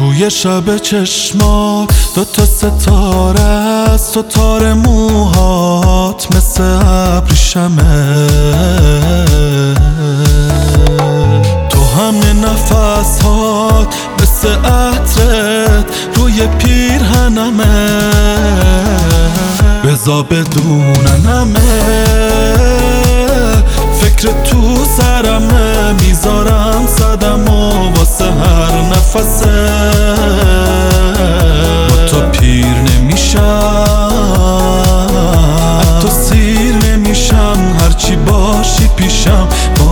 [0.00, 8.26] توی شب چشمات دو تا ستاره است تو تار موهات مثل ابریشمه.
[11.68, 15.84] تو همه نفسات مثل عطرت
[16.14, 18.00] روی پیرهنمه.
[19.84, 21.60] بزا بدوننمه
[24.00, 29.99] فکر تو سرمه می‌ذارم صدم و واسه هر نفسه.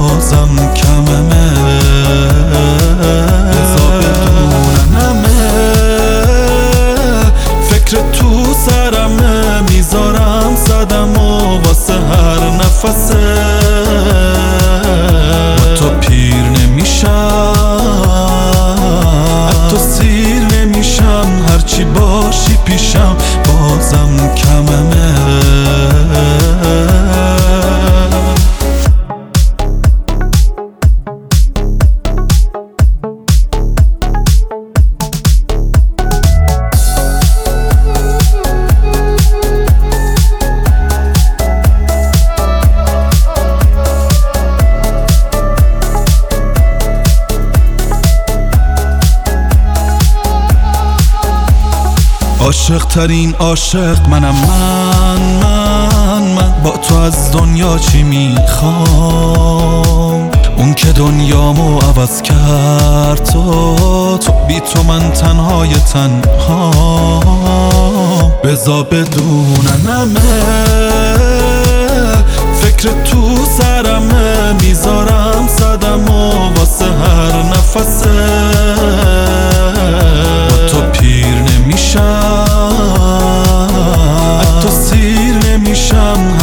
[0.09, 1.51] بازم کممه.
[3.51, 5.41] بزا بدوننمه
[7.71, 9.61] فکر تو سرمه.
[9.71, 13.35] می‌ذارم صدم و واسه هر نفسه.
[15.77, 17.53] تو پیر نمیشم.
[19.71, 21.29] تو سیر نمیشم.
[21.49, 23.17] هرچی باشی پیشم.
[23.45, 25.08] بازم کممه.
[52.49, 54.35] عاشق ترین عاشق منم.
[54.35, 56.63] من من من.
[56.65, 59.51] با تو از دنیا چی می‌خوام؟
[60.57, 67.21] اون که دنیامو عوض کرد تو تو بی تو من تنهای تنها.
[68.45, 70.21] بزا بدوننمه
[72.61, 74.53] فکر تو سرمه.
[74.63, 74.98] می‌ذارم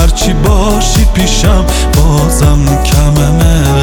[0.06, 3.75] هرچی باشی پیشم بازم کممه.